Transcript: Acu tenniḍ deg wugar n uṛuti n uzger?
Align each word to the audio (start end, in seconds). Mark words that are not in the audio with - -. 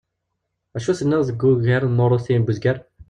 Acu 0.75 0.91
tenniḍ 0.99 1.21
deg 1.27 1.41
wugar 1.45 1.83
n 1.87 2.03
uṛuti 2.03 2.35
n 2.37 2.49
uzger? 2.51 2.77